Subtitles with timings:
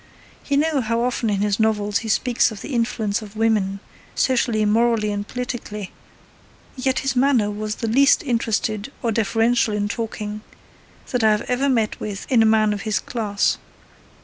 [0.47, 3.79] You know how often in his novels he speaks of the influence of women,
[4.15, 5.91] socially, morally, and politically,
[6.75, 10.41] yet his manner was the least interested or deferential in talking
[11.11, 13.59] that I have ever met with in a man of his class.